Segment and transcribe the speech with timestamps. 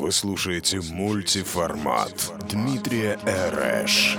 [0.00, 4.16] Вы слушаете мультиформат Дмитрия Эрэш.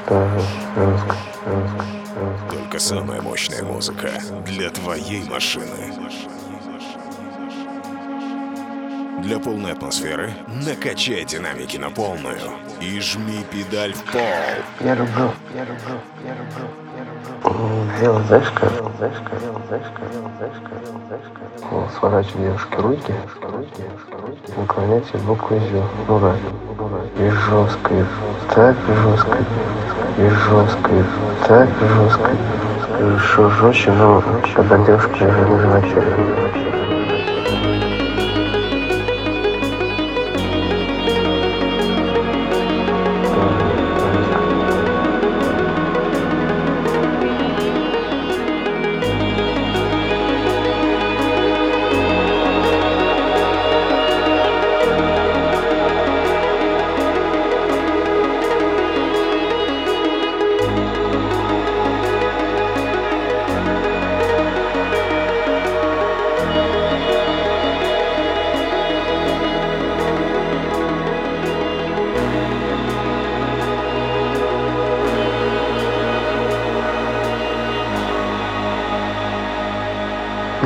[2.52, 4.12] Только самая мощная музыка
[4.46, 5.66] для твоей машины.
[9.22, 12.40] Для полной атмосферы накачай динамики на полную
[12.80, 14.22] и жми педаль в пол.
[14.80, 16.66] Я люблю, я люблю, я люблю,
[16.98, 18.16] я люблю.
[18.16, 20.04] Как, знаешь, как, знаешь, как, знаешь, как,
[21.08, 21.72] знаешь, как.
[21.72, 26.36] Ну, Сворачивать девушке руки, руки, руки, наклоняйте букву Зю, ура,
[27.20, 28.04] и жестко, и
[28.56, 29.38] так жестко,
[30.18, 32.32] и жестко, и так жестко,
[33.00, 34.24] и еще жестче, но
[34.56, 36.81] когда девушка уже не вообще.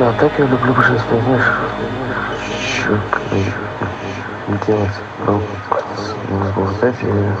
[0.06, 1.42] Да, так я люблю божество, знаешь,
[2.78, 2.96] что
[4.64, 4.90] делать,
[5.26, 5.42] ну,
[6.30, 7.34] возбуждать или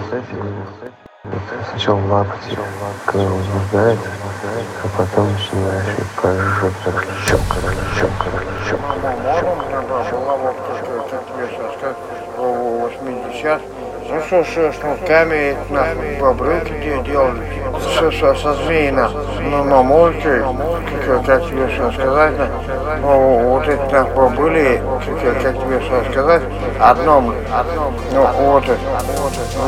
[1.70, 2.58] сначала лапать,
[3.04, 4.00] когда возбуждает,
[4.82, 7.40] а потом начинаешь и по жопе чок,
[8.00, 8.34] чок, чок,
[8.68, 8.80] чок.
[10.10, 10.56] Была вот,
[11.08, 11.96] как тебе сейчас сказать,
[12.36, 17.42] 80 ну что, что, шнурками нахуй по брюки делали,
[17.80, 20.42] все, все со змеина, ну, мамульки,
[21.04, 22.34] как, как тебе что сказать,
[23.00, 24.82] ну, вот эти нахуй были,
[25.22, 26.42] как, как тебе что сказать,
[26.78, 27.34] одном,
[28.12, 28.78] ну, вот это,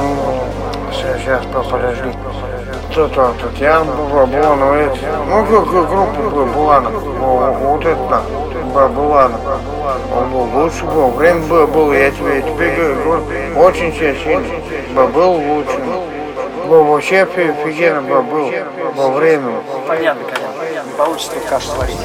[0.01, 0.45] ну,
[0.93, 2.17] сейчас, подожди,
[2.91, 4.75] кто-то, Татьяна была, ну,
[5.27, 8.23] ну, группа была, вот это,
[10.33, 13.25] была, лучше было, время было, я тебе, я тебе говорю,
[13.57, 15.79] очень сильно, был лучше.
[16.69, 18.53] Был вообще офигенно был
[18.95, 19.63] во время.
[19.87, 20.91] Понятно, конечно.
[20.91, 21.97] Не получится кашу сварить.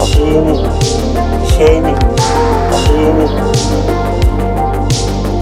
[0.00, 0.56] Aklını mı?
[1.58, 1.94] Şey mi?
[2.74, 3.28] Aklını mı?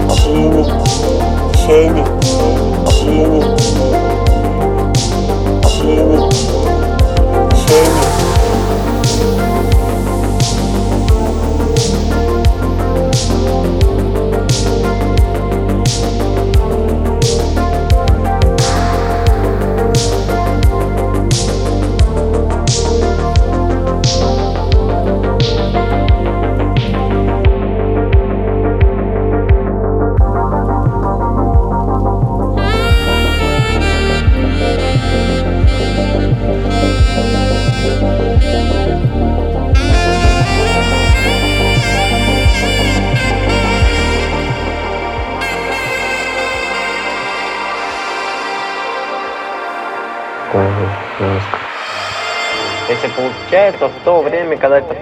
[0.09, 0.65] Aklını mı?
[1.67, 2.03] Şey mi?
[2.87, 3.55] Aklını mı?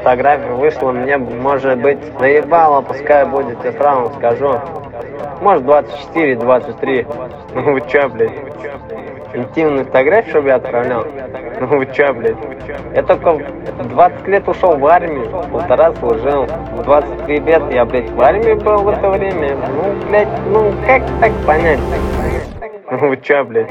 [0.07, 4.56] Фотография вышла, мне, может быть, наебало, пускай будет, я сразу скажу.
[5.41, 7.07] Может, 24, 23.
[7.53, 8.31] Ну вы чё, блядь?
[9.34, 11.06] Интимную фотографию, чтобы я отправлял?
[11.59, 12.38] Ну вы чё, блядь?
[12.95, 16.45] Я только в 20 лет ушел в армию, полтора служил.
[16.45, 19.57] В 23 лет я, блядь, в армии был в это время.
[19.57, 21.80] Ну, блядь, ну как так понять?
[22.89, 23.69] Ну вы чё, блядь?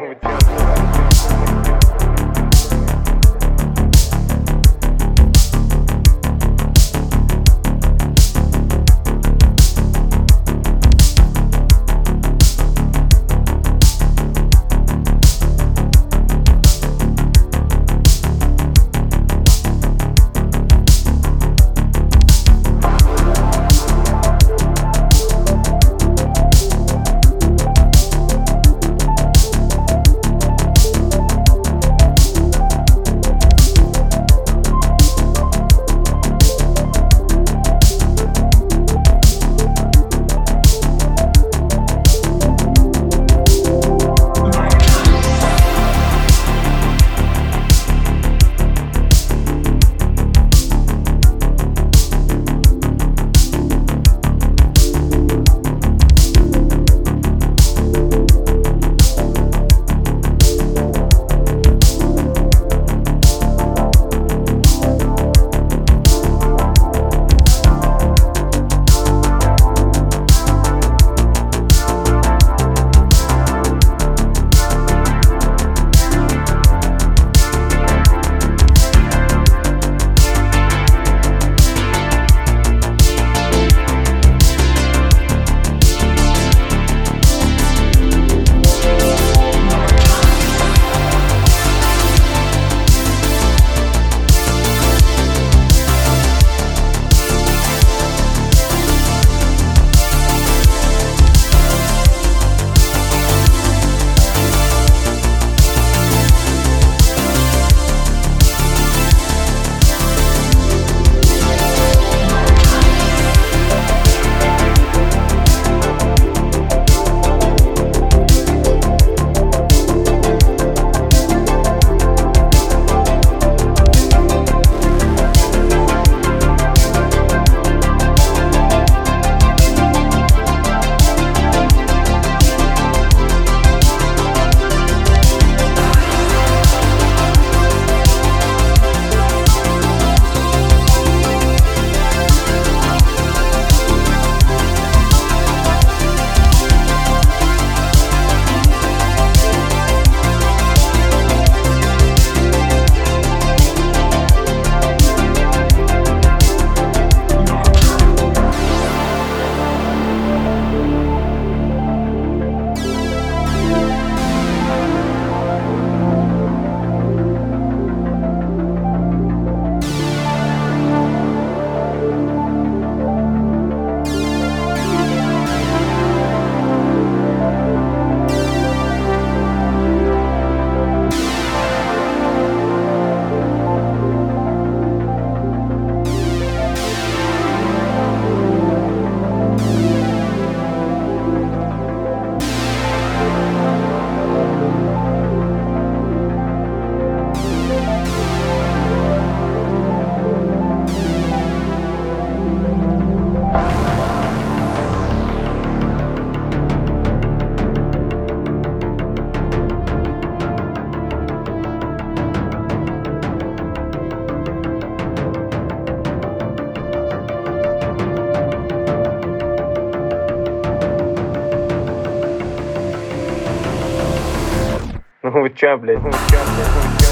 [225.30, 225.98] Вы чё, блядь?
[225.98, 227.05] Вы чё, блядь?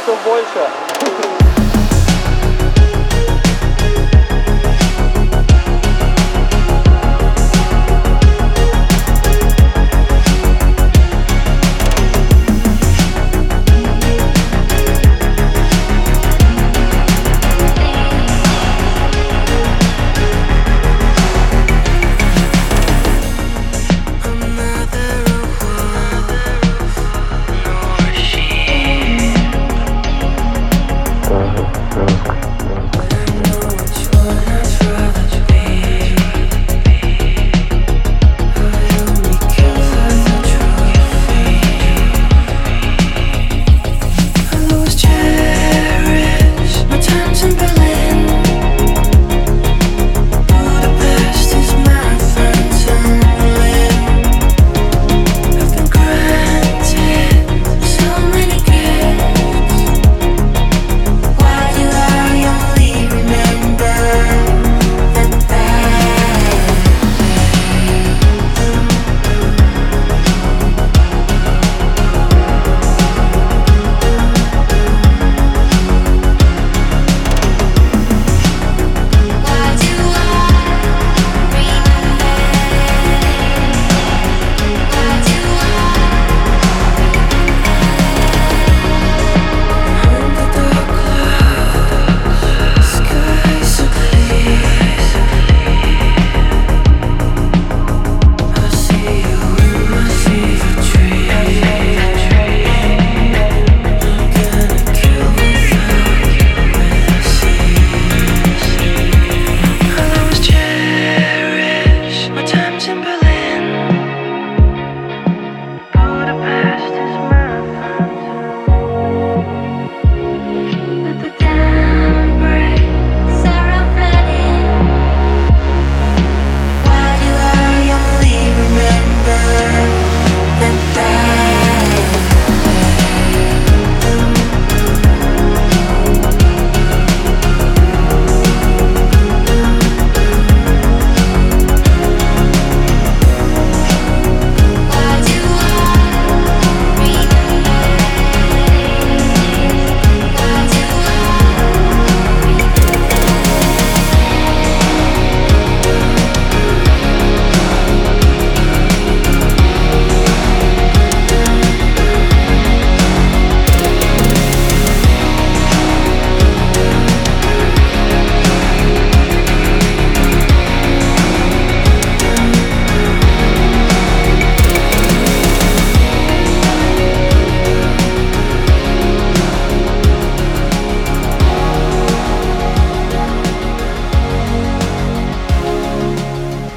[0.00, 0.89] ремиксов больше.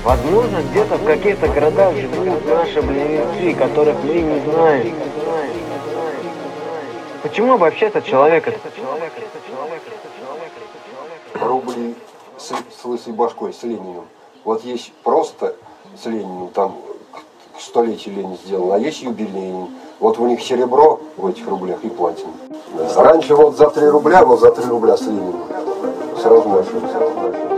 [0.05, 4.95] Возможно, где-то в каких-то городах живут наши близнецы, которых мы не знаем.
[7.23, 8.53] Почему обобщать от человека?
[11.41, 11.95] рублей
[12.37, 14.05] с, с лысой башкой, с Лениным.
[14.45, 15.57] Вот есть просто
[16.01, 16.77] с Лениным, там
[17.59, 19.71] столетию Ленина сделано, а есть юбилейный.
[20.01, 22.33] Вот у них серебро в этих рублях и платина.
[22.97, 25.45] Раньше вот за 3 рубля, вот за 3 рубля с Лениным.
[26.21, 27.54] Сразу начали.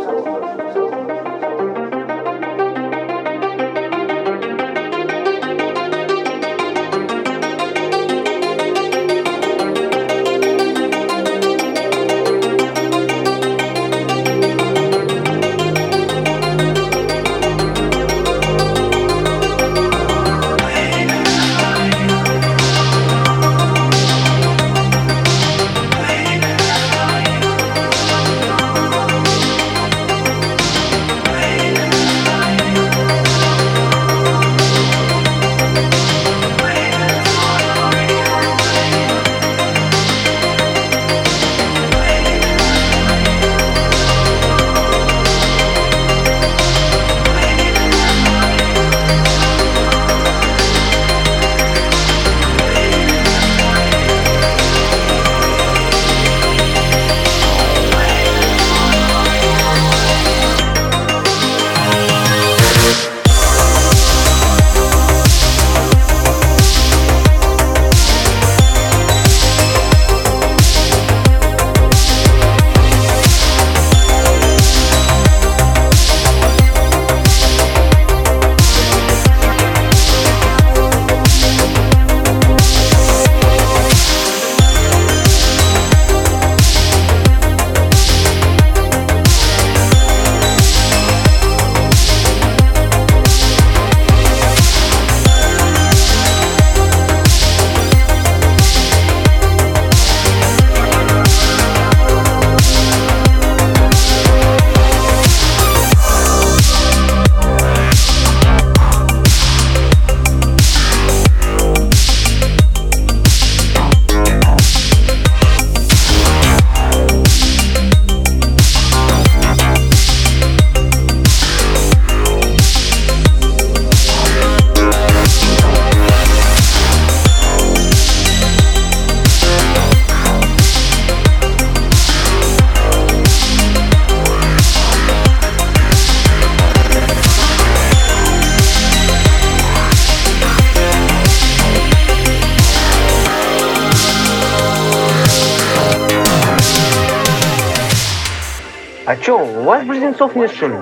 [149.07, 150.75] А чё, у вас близнецов нет что ли?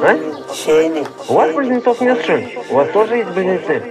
[0.00, 0.16] А?
[1.28, 2.56] У вас близнецов нет что ли?
[2.70, 3.82] У вас тоже есть близнецы?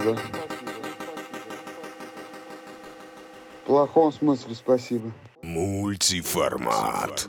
[0.00, 0.18] Спасибо.
[3.62, 5.10] В плохом смысле спасибо.
[5.42, 7.28] Мультиформат.